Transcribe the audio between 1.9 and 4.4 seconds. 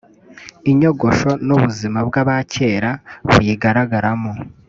bw’abacyera buyigaragaramo